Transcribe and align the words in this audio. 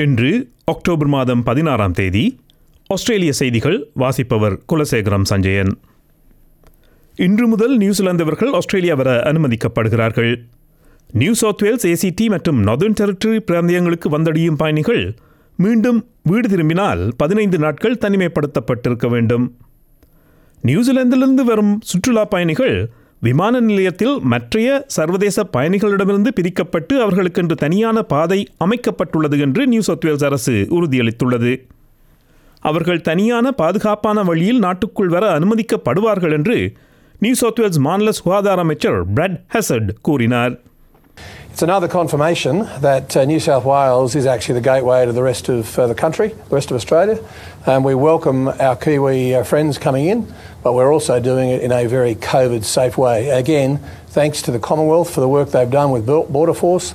இன்று 0.00 0.48
அக்டோபர் 0.64 1.06
மாதம் 1.06 1.42
பதினாறாம் 1.42 1.92
தேதி 1.92 2.40
ஆஸ்திரேலிய 2.86 3.32
செய்திகள் 3.32 3.88
வாசிப்பவர் 3.94 4.60
குலசேகரம் 4.72 5.22
சஞ்சயன். 5.22 5.78
இன்று 7.16 7.46
முதல் 7.46 7.78
நியூசிலாந்தவர்கள் 7.78 8.50
ஆஸ்திரேலியா 8.50 8.94
வர 8.94 9.22
அனுமதிக்கப்படுகிறார்கள். 9.22 10.36
நியூ 11.12 11.32
சவுத் 11.32 11.62
வேல்ஸ் 11.62 11.86
ஏசிடி 11.86 12.26
மற்றும் 12.26 12.66
நார்தர்ன் 12.66 12.94
டெரிட்டரி 13.00 13.40
பிராந்தியங்களுக்கு 13.46 14.08
வந்தடையும் 14.10 14.54
பயணிகள் 14.54 15.14
மீண்டும் 15.56 16.06
வீடு 16.22 16.48
திரும்பினால் 16.48 17.10
பதினைந்து 17.16 17.58
நாட்கள் 17.58 17.98
தனிமைப்படுத்தப்பட்டிருக்க 18.00 19.08
வேண்டும். 19.08 19.56
நியூசிலாந்திலிருந்து 20.64 21.44
வரும் 21.44 21.80
சுற்றுலா 21.82 22.24
பயணிகள் 22.24 22.90
விமான 23.20 23.60
நிலையத்தில் 23.60 24.20
மற்றைய 24.22 24.84
சர்வதேச 24.86 25.44
பயணிகளிடமிருந்து 25.52 26.30
பிரிக்கப்பட்டு 26.36 26.94
அவர்களுக்கென்று 26.94 27.52
தனியான 27.54 28.02
பாதை 28.02 28.48
அமைக்கப்பட்டுள்ளது 28.64 29.40
என்று 29.40 29.66
நியூ 29.66 29.80
சவுத்வேல்ஸ் 29.86 30.24
அரசு 30.24 30.54
உறுதியளித்துள்ளது. 30.70 31.52
அவர்கள் 32.60 33.00
தனியான 33.00 33.52
பாதுகாப்பான 33.52 34.22
வழியில் 34.22 34.58
நாட்டுக்குள் 34.58 35.08
வர 35.08 35.38
அனுமதிக்கப்படுவார்கள் 35.38 36.32
என்று 36.32 36.72
நியூ 37.18 37.34
சவுத்வேல்ஸ் 37.40 37.78
மாநில 37.78 38.12
சுகாதார 38.12 38.60
அமைச்சர் 38.60 39.12
பிரட் 39.12 39.40
ஹெசர்ட் 39.54 39.90
கூறினார். 40.02 40.60
It's 41.52 41.62
another 41.62 41.88
confirmation 41.90 42.54
that 42.80 43.16
uh, 43.16 43.24
New 43.24 43.40
South 43.40 43.64
Wales 43.64 44.14
is 44.14 44.24
actually 44.24 44.54
the 44.54 44.66
gateway 44.66 45.04
to 45.04 45.12
the 45.12 45.22
rest 45.22 45.48
of 45.48 45.78
uh, 45.78 45.86
the 45.86 45.94
country, 45.94 46.28
the 46.48 46.54
rest 46.54 46.70
of 46.70 46.76
Australia. 46.76 47.16
And 47.66 47.84
we 47.84 47.94
welcome 48.00 48.40
our 48.48 48.76
Kiwi 48.76 49.34
uh, 49.34 49.42
friends 49.42 49.76
coming 49.76 50.06
in, 50.06 50.18
but 50.64 50.74
we're 50.74 50.92
also 50.92 51.20
doing 51.20 51.50
it 51.50 51.60
in 51.62 51.72
a 51.72 51.86
very 51.86 52.14
COVID 52.14 52.62
safe 52.76 52.96
way. 52.96 53.28
Again, 53.30 53.70
thanks 54.08 54.40
to 54.42 54.50
the 54.50 54.58
Commonwealth 54.60 55.10
for 55.14 55.20
the 55.20 55.28
work 55.28 55.50
they've 55.50 55.70
done 55.72 55.90
with 55.90 56.04
Border 56.36 56.54
Force. 56.54 56.88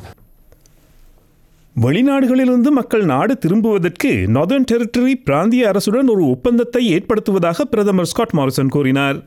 வெளிநாடுகளிலிருந்து 1.75 2.69
மக்கள் 2.71 3.05
நாடு 3.05 3.33
திரும்புவதற்கு 3.37 4.11
northern 4.35 4.67
territory 4.71 5.13
பிராந்திய 5.25 5.71
அரசுடன் 5.71 6.11
ஒரு 6.13 6.23
ஒப்பந்தத்தை 6.33 6.81
ஏற்படுத்துவதாக 6.97 7.65
பிரதமர் 7.71 8.07
ஸ்காட் 8.11 8.35
மாரிசன் 8.39 8.71
கூறினார் 8.75 9.17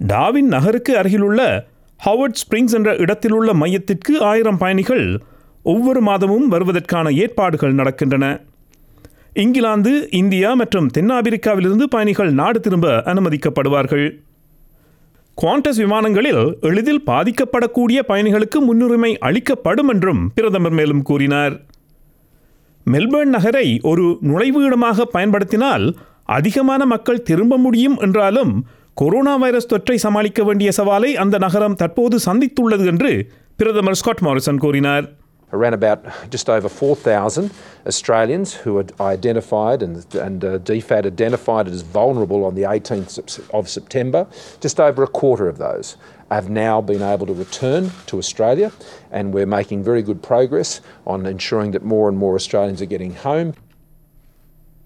டாவின் 0.00 0.50
நகருக்கு 0.54 0.92
அருகிலுள்ள 1.00 1.40
ஹாவர்ட் 2.04 2.38
ஸ்பிரிங்ஸ் 2.40 2.74
என்ற 2.74 2.96
இடத்திலுள்ள 2.96 3.54
மையத்திற்கு 3.54 4.22
ஆயிரம் 4.22 4.58
பயணிகள் 4.58 5.20
ஒவ்வொரு 5.62 6.00
மாதமும் 6.00 6.46
வருவதற்கான 6.48 7.10
ஏற்பாடுகள் 7.10 7.74
நடக்கின்றன. 7.74 8.24
இங்கிலாந்து 9.34 10.08
இந்தியா 10.10 10.54
மற்றும் 10.54 10.90
தென்னாப்பிரிக்காவிலிருந்து 10.98 11.82
பயணிகள் 11.82 12.32
நாடு 12.32 12.60
திரும்ப 12.60 13.02
அனுமதிக்கப்படுவார்கள். 13.12 14.06
குவாண்டஸ் 15.38 15.80
விமானங்களில் 15.82 16.42
எளிதில் 16.60 17.04
பாதிக்கப்படக்கூடிய 17.06 17.98
பயணிகளுக்கு 18.08 18.58
முன்னுரிமை 18.58 19.18
அளிக்கப்படும் 19.18 19.88
என்றும் 19.88 20.32
பிரதமர் 20.34 20.72
மேலும் 20.72 21.02
கூறினார். 21.02 21.54
மெல்பர்ன் 22.86 23.34
நகரை 23.36 23.80
ஒரு 23.82 24.18
நுழைவு 24.20 24.62
இடமாக 24.64 25.04
பயன்படுத்தினால் 25.04 25.96
அதிகமான 26.24 26.86
மக்கள் 26.86 27.22
திரும்ப 27.22 27.56
முடியும் 27.56 27.98
என்றாலும் 27.98 28.52
கொரோனா 28.99 29.35
வைரஸ் 29.43 29.69
தொற்றை 29.71 29.97
சமாளிக்க 30.05 30.43
வேண்டிய 30.43 30.71
சவாலை 30.77 31.11
அந்த 31.23 31.37
நகரம் 31.37 31.75
தற்போது 31.75 32.17
சந்தித்துள்ளது 32.27 32.85
என்று 32.87 33.11
பிரதமர் 33.59 33.99
ஸ்காட் 34.01 34.25
மாரிசன் 34.29 34.63
கூறினார் 34.65 35.05
around 35.51 35.73
about 35.73 35.99
just 36.33 36.47
over 36.49 36.69
4,000 36.69 37.43
Australians 37.87 38.49
who 38.53 38.71
are 38.77 38.85
identified 39.07 39.81
and, 39.83 39.95
and 40.25 40.43
uh, 40.43 40.57
DFAT 40.59 41.05
identified 41.05 41.67
as 41.67 41.81
vulnerable 41.97 42.43
on 42.43 42.55
the 42.55 42.63
18th 42.65 43.09
Sep- 43.09 43.53
of 43.53 43.69
September. 43.69 44.21
Just 44.59 44.79
over 44.79 45.03
a 45.03 45.11
quarter 45.19 45.47
of 45.47 45.57
those 45.57 45.89
have 46.31 46.49
now 46.49 46.81
been 46.81 47.03
able 47.03 47.27
to 47.27 47.35
return 47.35 47.83
to 48.07 48.17
Australia, 48.17 48.69
and 49.11 49.33
we're 49.35 49.51
making 49.59 49.83
very 49.83 50.01
good 50.01 50.21
progress 50.23 50.71
on 51.05 51.25
ensuring 51.25 51.71
that 51.71 51.83
more 51.85 52.09
and 52.09 52.17
more 52.17 52.33
Australians 52.35 52.81
are 52.81 52.91
getting 52.95 53.13
home. 53.27 53.49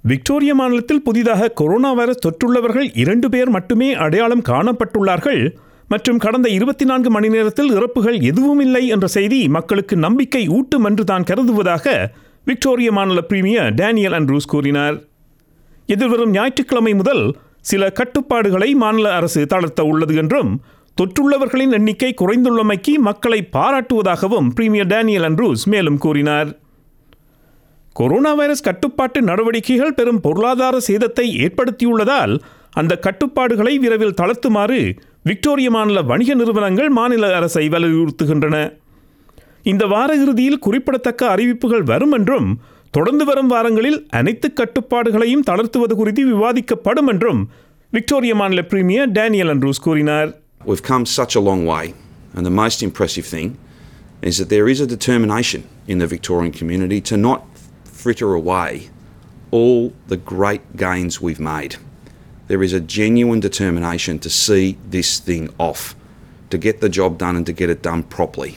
Victoria 0.06 0.54
மாநிலத்தில் 0.54 1.02
புதிதாக 1.02 1.48
corona 1.48 1.92
virus 1.92 2.26
தொற்றுள்ளவர்கள் 2.26 2.98
இரண்டு 2.98 3.28
பேர் 3.28 3.50
மட்டுமே 3.50 3.94
அடையாளம் 3.94 4.42
காணப்பட்டுள்ளார்கள். 4.42 5.56
மற்றும் 5.88 6.18
கடந்த 6.18 6.48
இருபத்தி 6.48 6.84
நான்கு 6.84 7.10
மணி 7.10 7.28
நேரத்தில் 7.28 7.70
இறப்புகள் 7.70 8.20
எதுவும் 8.20 8.60
இல்லை 8.60 8.86
என்ற 8.86 9.06
செய்தி 9.06 9.48
மக்களுக்கு 9.48 9.96
நம்பிக்கை 9.96 10.48
ஊட்டும் 10.48 10.84
என்று 10.84 11.04
தான் 11.04 11.22
கருதுவதாக 11.22 12.14
விக்டோரிய 12.44 12.92
மாநில 12.92 13.20
பிரீமியர் 13.20 13.74
டேனியல் 13.74 14.12
அண்ட்ரூஸ் 14.12 14.46
கூறினார். 14.46 15.04
எதிர்வரும் 15.86 16.30
ஞாயிற்றுக்கிழமை 16.30 16.94
முதல் 16.94 17.36
சில 17.60 17.90
கட்டுப்பாடுகளை 17.90 18.74
மாநில 18.74 19.14
அரசு 19.14 19.46
தளர்த்த 19.46 19.82
உள்ளது 19.84 20.14
என்றும் 20.14 20.62
தொற்றுள்ளவர்களின் 20.96 21.72
எண்ணிக்கை 21.72 22.14
குறைந்துள்ளமைக்கு 22.20 22.94
மக்களை 22.98 23.48
பாராட்டுவதாகவும் 23.52 24.48
பிரீமியர் 24.54 24.86
டேனியல் 24.86 25.22
அண்ட்ரூஸ் 25.22 25.64
மேலும் 25.64 25.98
கூறினார். 25.98 26.50
கொரோனா 27.98 28.34
வைரஸ் 28.34 28.66
கட்டுப்பாட்டு 28.68 29.22
நடவடிக்கைகள் 29.22 29.96
பெரும் 29.98 30.20
பொருளாதார 30.20 30.78
சேதத்தை 30.86 31.26
ஏற்படுத்தியுள்ளதால் 31.44 32.40
அந்த 32.70 32.98
கட்டுப்பாடுகளை 32.98 33.78
விரைவில் 33.78 34.16
தளர்த்துமாறு 34.20 34.78
விக்டோரிய 35.22 35.70
மாநில 35.70 36.02
வணிக 36.02 36.34
நிறுவனங்கள் 36.34 36.88
மாநில 36.88 37.36
அரசை 37.36 37.68
வலியுறுத்துகின்றன. 37.68 38.56
இந்த 39.62 39.86
வார 39.86 40.16
இறுதியில் 40.22 40.58
குறிப்பிடத்தக்க 40.58 41.28
அறிவிப்புகள் 41.28 41.82
வரும் 41.82 42.12
என்றும் 42.12 42.48
தொடர்ந்து 42.90 43.24
வரும் 43.24 43.46
வாரங்களில் 43.46 44.06
அனைத்து 44.10 44.50
கட்டுப்பாடுகளையும் 44.60 45.46
தளர்த்துவது 45.50 45.94
குறித்து 46.00 46.24
விவாதிக்கப்படும் 46.32 47.10
என்றும் 47.14 47.40
விக்டோரிய 47.90 48.34
மாநில 48.34 48.62
பிரீமியர் 48.62 49.12
டேனியல் 49.12 49.52
அண்ட்ரூஸ் 49.54 49.84
கூறினார். 49.86 50.28
We've 50.66 50.86
come 50.92 51.06
such 51.18 51.34
a 51.40 51.44
long 51.50 51.64
way, 51.72 51.84
and 52.34 52.44
the 52.50 52.56
most 52.62 52.80
impressive 52.88 53.26
thing 53.34 53.48
is 54.28 54.34
that 54.40 54.50
there 54.56 54.68
is 54.74 54.80
a 54.86 54.90
determination 54.96 55.62
in 55.92 55.98
the 56.02 56.06
Victorian 56.06 56.52
community 56.60 57.00
to 57.10 57.16
not 57.28 57.40
fritter 58.04 58.30
away 58.34 58.70
all 59.52 59.80
the 60.08 60.18
great 60.32 60.64
gains 60.76 61.20
we've 61.20 61.44
made. 61.48 61.74
There 62.48 62.62
is 62.62 62.72
a 62.72 62.82
genuine 62.98 63.40
determination 63.40 64.18
to 64.18 64.30
see 64.44 64.64
this 64.90 65.10
thing 65.20 65.44
off, 65.58 65.82
to 66.50 66.58
get 66.58 66.80
the 66.80 66.90
job 66.90 67.18
done 67.18 67.36
and 67.36 67.46
to 67.46 67.52
get 67.52 67.70
it 67.70 67.82
done 67.82 68.02
properly. 68.16 68.52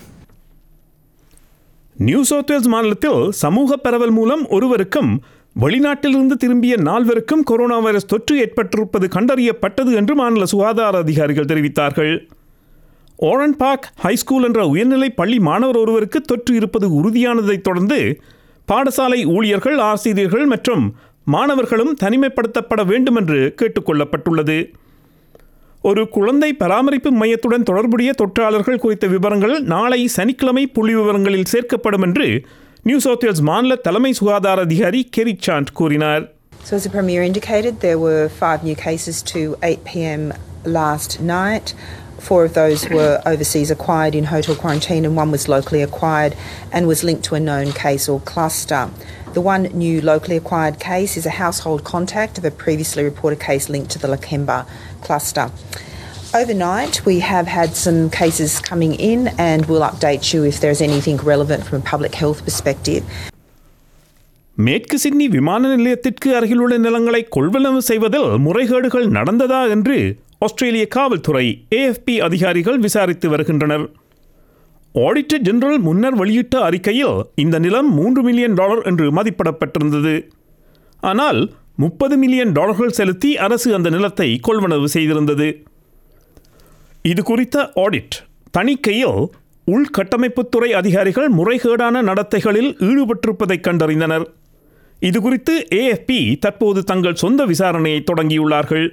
New 1.95 2.19
South Wales 2.29 2.67
மாநிலத்தில் 2.67 3.21
சமூக 3.43 3.77
பரவல் 3.77 4.11
மூலம் 4.11 4.43
ஒருவருக்கும் 4.47 5.11
வெளிநாட்டிலிருந்து 5.55 6.35
திரும்பிய 6.37 6.73
நால்வருக்கும் 6.77 7.43
corona 7.43 7.77
virus 7.79 8.05
தொற்று 8.05 8.35
ஏற்பட்டிருப்பது 8.45 9.05
கண்டறியப்பட்டது 9.15 9.91
என்று 9.93 10.15
மாநில 10.15 10.45
சுகாதார 10.45 10.97
அதிகாரிகள் 10.97 11.45
தெரிவித்தார்கள் 11.45 12.11
ஓரன் 13.19 13.55
பார்க் 13.55 13.87
ஹைஸ்கூல் 14.03 14.43
என்ற 14.43 14.67
உயர்நிலை 14.67 15.09
பள்ளி 15.11 15.39
மாணவர் 15.39 15.77
ஒருவருக்கு 15.77 16.21
தொற்று 16.21 16.53
இருப்பது 16.55 16.89
உறுதியானதைத் 16.99 17.65
தொடர்ந்து 17.67 17.99
பாடசாலை 18.67 19.19
ஊழியர்கள் 19.35 19.77
ஆசிரியர்கள் 19.89 20.45
மற்றும் 20.45 20.83
மாணவர்களும் 21.27 21.93
தனிமைப்படுத்தப்பட 22.01 22.81
வேண்டும் 22.85 23.17
என்று 23.21 23.39
கேட்டுக்கொள்ளப்பட்டுள்ளது 23.59 24.57
ஒரு 25.83 26.01
குழந்தை 26.09 26.49
பராமரிப்பு 26.53 27.09
மையத்துடன் 27.21 27.67
தொடர்புடைய 27.69 28.11
தொற்றாளர்கள் 28.21 28.79
குறித்த 28.79 29.05
விவரங்கள் 29.07 29.55
நாளை 29.65 29.99
சனிக்கிழமை 30.15 30.63
புள்ளி 30.67 30.95
விவரங்களில் 30.95 31.51
சேர்க்கப்படும் 31.51 32.05
என்று 32.07 32.27
நியூ 32.83 32.97
சவுத் 32.99 33.23
வேல்ஸ் 33.23 33.43
மாநில 33.49 33.75
தலைமை 33.85 34.11
சுகாதார 34.13 34.65
அதிகாரி 34.67 35.03
கெரி 35.17 35.35
சாண்ட் 35.47 35.71
கூறினார் 35.73 36.25
So, 36.61 36.75
as 36.75 36.83
the 36.83 36.91
Premier 36.91 37.21
indicated, 37.23 37.73
there 37.79 37.99
were 37.99 38.23
five 38.39 38.61
new 38.63 38.75
cases 38.77 39.17
to 39.23 39.41
8 39.63 39.83
pm 39.85 40.23
last 40.73 41.11
night. 41.29 41.67
Four 42.18 42.44
of 42.44 42.52
those 42.54 42.80
were 42.88 43.20
overseas 43.26 43.70
acquired 43.70 44.14
in 44.14 44.24
hotel 44.24 44.54
quarantine, 44.54 45.04
and 45.04 45.16
one 45.16 45.30
was 45.36 45.44
locally 45.48 45.82
acquired 45.82 46.34
and 46.72 46.86
was 46.86 47.02
linked 47.02 47.24
to 47.24 47.34
a 47.34 47.40
known 47.40 47.72
case 47.72 48.08
or 48.08 48.20
cluster. 48.20 48.82
The 49.34 49.40
one 49.40 49.64
new 49.82 50.00
locally 50.00 50.36
acquired 50.36 50.78
case 50.78 51.16
is 51.16 51.26
a 51.26 51.34
household 51.44 51.82
contact 51.84 52.38
of 52.38 52.44
a 52.44 52.52
previously 52.64 53.02
reported 53.02 53.40
case 53.40 53.68
linked 53.68 53.90
to 53.92 53.98
the 53.98 54.08
Lakemba 54.14 54.58
cluster. 55.00 55.46
Overnight, 56.34 57.04
we 57.04 57.18
have 57.20 57.46
had 57.46 57.70
some 57.76 58.08
cases 58.20 58.60
coming 58.60 58.94
in, 59.10 59.28
and 59.50 59.66
we'll 59.66 59.86
update 59.90 60.32
you 60.32 60.44
if 60.44 60.60
there's 60.62 60.80
anything 60.80 61.18
relevant 61.32 61.64
from 61.66 61.76
a 61.82 61.84
public 61.92 62.14
health 62.22 62.40
perspective. 62.48 63.02
மேற்கு 64.56 64.96
Sydney 64.98 65.26
விமான 65.26 65.68
நிலையத்திற்கு 65.76 66.28
அருகிலுள்ள 66.38 66.76
நிலங்களை 66.86 67.20
கொள்வனவு 67.36 67.80
செய்வதில் 67.88 68.26
முறைகேடுகள் 68.46 69.06
நடந்ததா 69.18 69.60
என்று 69.74 69.96
ஆஸ்திரேலிய 70.39 70.87
காவல்துறை 70.87 71.67
ஏஎஃப்பி 71.75 72.19
அதிகாரிகள் 72.19 72.79
விசாரித்து 72.79 73.29
வருகின்றனர். 73.29 73.85
ஆடிட்டர் 74.95 75.41
ஜெனரல் 75.41 75.79
முன்னர் 75.79 76.15
வெளியிட்ட 76.15 76.59
அறிக்கையில் 76.59 77.17
இந்த 77.35 77.59
நிலம் 77.59 77.93
மூன்று 77.93 78.23
மில்லியன் 78.23 78.53
டாலர் 78.53 78.81
என்று 78.81 79.11
மதிப்பிடப்பட்டிருந்தது. 79.11 80.29
ஆனால் 80.99 81.53
முப்பது 81.75 82.17
மில்லியன் 82.17 82.51
டாலர்கள் 82.51 82.89
செலுத்தி 82.89 83.37
அரசு 83.37 83.73
அந்த 83.73 83.89
நிலத்தை 83.89 84.39
கொள்வனவு 84.47 84.87
செய்திருந்தது. 84.93 85.65
இது 87.01 87.23
குறித்த 87.23 87.71
ஆடிட் 87.75 88.15
தணிக்கையில் 88.57 89.19
உள்கட்டமைப்புத்துறை 89.67 90.69
அதிகாரிகள் 90.69 91.29
முறைகேடான 91.29 92.01
நடத்தைகளில் 92.01 92.71
ஈடுபட்டிருப்பதை 92.89 93.59
கண்டறிந்தனர். 93.59 94.25
இது 94.99 95.21
குறித்து 95.21 95.67
ஏஎஃப்பி 95.75 96.39
தற்போது 96.39 96.83
தங்கள் 96.83 97.15
சொந்த 97.15 97.45
விசாரணையை 97.45 98.03
தொடங்கியுள்ளார்கள். 98.11 98.87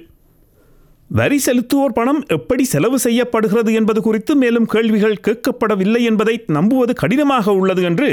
வரி 1.09 1.37
செலுத்துவோர் 1.45 1.95
பணம் 1.97 2.21
எப்படி 2.27 2.63
செலவு 2.63 2.97
செய்யப்படுகிறது 2.99 3.71
என்பது 3.73 3.99
குறித்து 4.01 4.33
மேலும் 4.35 4.65
கேள்விகள் 4.65 5.21
கேட்கப்படவில்லை 5.27 6.01
என்பதை 6.01 6.35
நம்புவது 6.47 6.93
கடினமாக 6.93 7.53
உள்ளது 7.53 7.81
என்று 7.81 8.09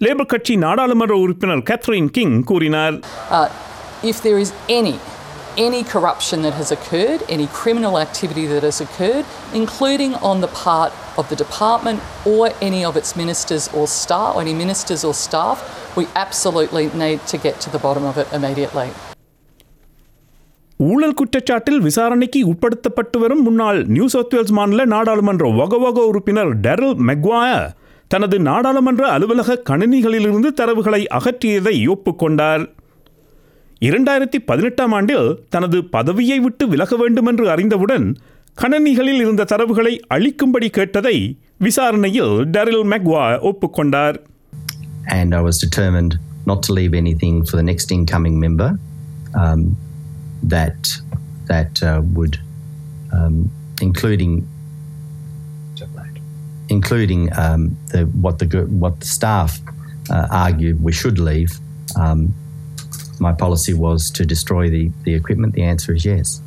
லேபர் 0.00 0.30
கட்சி 0.32 0.54
நாடாளுமன்ற 0.56 1.14
உறுப்பினர் 1.16 1.64
கேத்ரின் 1.70 2.10
கிங் 2.10 2.38
கூறினார் 2.44 2.96
Uh, 3.38 3.48
if 4.02 4.18
there 4.26 4.38
is 4.38 4.52
any 4.78 4.94
any 5.58 5.82
corruption 5.84 6.38
that 6.42 6.54
has 6.54 6.70
occurred, 6.70 7.20
any 7.28 7.46
criminal 7.60 7.94
activity 7.98 8.46
that 8.46 8.62
has 8.62 8.80
occurred, 8.80 9.24
including 9.54 10.14
on 10.30 10.40
the 10.40 10.50
part 10.64 10.92
of 11.16 11.26
the 11.28 11.38
department 11.44 12.00
or 12.26 12.42
any 12.62 12.82
of 12.84 12.96
its 12.96 13.12
ministers 13.16 13.66
or 13.74 13.86
staff, 13.98 14.30
or 14.36 14.42
any 14.42 14.54
ministers 14.54 15.04
or 15.04 15.14
staff, 15.26 15.58
we 15.98 16.06
absolutely 16.16 16.86
need 16.96 17.20
to 17.26 17.38
get 17.38 17.56
to 17.60 17.70
the 17.70 17.82
bottom 17.86 18.04
of 18.04 18.16
it 18.16 18.28
immediately. 18.32 18.88
ஊழல் 20.80 21.16
குற்றச்சாட்டில் 21.20 21.80
விசாரணைக்கு 21.80 22.40
உட்படுத்தப்பட்டு 22.44 23.16
வரும் 23.18 23.42
முன்னாள் 23.42 23.78
new 23.86 24.06
South 24.08 24.34
Wales 24.34 24.54
மாநில 24.58 24.84
நாடாளுமன்ற 24.84 25.46
வகவக 25.52 26.04
உறுப்பினர் 26.06 26.52
Darrell 26.60 26.96
Maguire 27.08 27.66
தனது 28.10 28.36
நாடாளுமன்ற 28.40 29.02
அலுவலக 29.08 29.58
கணினிகளிலிருந்து 29.70 30.50
தரவுகளை 30.60 31.02
அகற்றியதை 31.18 31.74
ஒப்புக்கொண்டார் 31.86 32.64
இரண்டாயிரத்தி 33.82 34.38
பதினெட்டாம் 34.46 34.92
ஆண்டில் 34.92 35.28
தனது 35.48 35.78
பதவியை 35.88 36.38
விட்டு 36.40 36.64
விலக 36.68 36.96
வேண்டுமென்று 36.96 37.46
அறிந்தவுடன் 37.50 38.06
கணனிகளில் 38.58 39.20
இருந்த 39.20 39.46
தரவுகளை 39.52 39.94
அளிக்கும்படி 40.14 40.68
கேட்டதை 40.70 41.16
விசாரணையில் 41.58 42.34
டெரில் 42.50 42.84
மெக்வா 42.92 43.24
ஒப்புக்கொண்டார் 43.50 44.18
and 45.12 45.30
I 45.34 45.40
was 45.40 45.56
determined 45.58 46.12
not 46.46 46.60
to 46.62 46.72
leave 46.72 46.94
anything 46.94 47.36
for 47.44 47.56
the 47.56 47.66
next 47.70 47.88
incoming 47.90 48.36
member. 48.38 48.68
Um, 49.34 49.60
that 50.44 50.88
that 51.46 51.82
uh, 51.82 52.00
would, 52.14 52.38
um, 53.12 53.50
including 53.80 54.46
including 56.68 57.36
um, 57.36 57.76
the, 57.88 58.04
what 58.20 58.38
the 58.38 58.46
what 58.82 59.00
the 59.00 59.06
staff 59.06 59.58
uh, 60.10 60.26
argued 60.30 60.82
we 60.82 60.92
should 60.92 61.18
leave. 61.18 61.52
Um, 61.96 62.34
my 63.18 63.32
policy 63.34 63.74
was 63.74 64.10
to 64.12 64.24
destroy 64.24 64.70
the, 64.70 64.90
the 65.04 65.14
equipment. 65.14 65.54
The 65.54 65.64
answer 65.64 65.92
is 65.94 66.04
yes. 66.04 66.40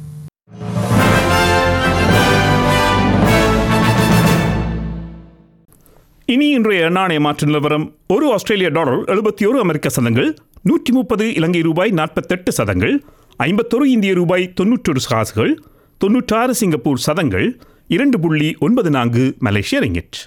இனி 6.28 6.50
இன்றைய 6.50 6.90
நாணய 6.90 7.20
மாற்று 7.20 7.46
நிலவரம் 7.48 7.86
ஒரு 8.08 8.26
ஆஸ்திரேலிய 8.34 8.70
dollar 8.70 9.02
எழுபத்தி 9.14 9.44
ஒரு 9.48 9.58
அமெரிக்க 9.60 9.90
சதங்கள் 9.90 10.30
நூற்றி 10.62 10.92
முப்பது 10.94 11.26
இலங்கை 11.34 11.62
ரூபாய் 11.62 11.92
நாற்பத்தெட்டு 11.92 12.52
சதங்கள் 12.52 12.94
ஐம்பத்தொரு 13.38 13.90
இந்திய 13.90 14.14
ரூபாய் 14.14 14.54
தொன்னூற்றொரு 14.62 15.02
காசுகள் 15.08 15.64
தொன்னூற்றாறு 15.98 16.56
சிங்கப்பூர் 16.56 16.98
சதங்கள் 16.98 17.60
இரண்டு 17.88 18.20
புள்ளி 18.20 18.56
ஒன்பது 18.60 18.90
நான்கு 18.90 19.36
மலேசிய 19.40 19.82
ரிங்கிட். 19.82 20.18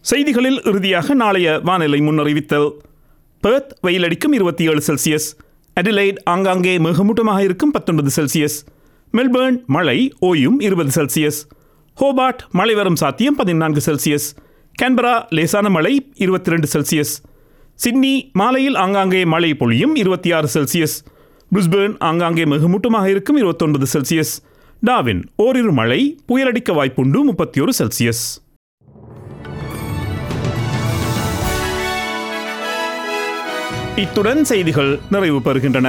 செய்திகளில் 0.00 0.62
இறுதியாக 0.64 1.14
நாளைய 1.14 1.58
வானிலை 1.58 2.00
முன்னறிவித்தல். 2.00 2.70
பெர்த் 3.40 3.78
வெயிலடிக்கும் 3.82 4.32
இருபத்தி 4.32 4.64
ஏழு 4.64 4.82
செல்சியஸ் 4.86 5.36
அடிலைட் 5.80 6.16
ஆங்காங்கே 6.24 6.78
மிகமூட்டமாக 6.78 7.38
இருக்கும் 7.38 7.70
பத்தொன்பது 7.70 8.10
செல்சியஸ் 8.16 8.64
மெல்பேர்ன் 9.12 9.64
மழை 9.66 10.14
ஓயும் 10.20 10.56
இருபது 10.58 11.02
செல்சியஸ் 11.02 11.40
ஹோபார்ட் 12.00 12.38
மழை 12.52 12.74
வரும் 12.74 12.96
சாத்தியம் 12.96 13.34
பதினான்கு 13.34 13.80
செல்சியஸ் 13.92 14.34
கேன்பரா 14.80 15.12
லேசான 15.30 15.68
மழை 15.68 15.92
இருபத்தி 16.14 16.50
ரெண்டு 16.50 16.66
செல்சியஸ் 16.66 17.12
சிட்னி 17.78 18.12
மாலையில் 18.32 18.74
ஆங்காங்கே 18.74 19.24
மழை 19.24 19.50
பொழியும் 19.54 19.94
இருபத்தி 19.94 20.32
ஆறு 20.32 20.48
செல்சியஸ் 20.54 20.94
பிரிஸ்பேர்ன் 21.52 21.96
ஆங்காங்கே 22.08 22.44
மிகமூட்டமாக 22.44 23.06
இருக்கும் 23.06 23.36
இருபத்தொன்பது 23.36 23.86
செல்சியஸ் 23.86 24.34
டாவின் 24.82 25.22
ஓரிரு 25.36 25.72
மழை 25.72 26.00
புயலடிக்க 26.28 26.72
வாய்ப்புண்டு 26.72 27.22
முப்பத்தி 27.24 27.60
ஒரு 27.60 27.72
செல்சியஸ் 27.78 28.22
இத்துடன் 33.96 34.44
செய்திகள் 34.44 34.98
நிறைவு 35.10 35.40
பெறுகின்றன. 35.40 35.88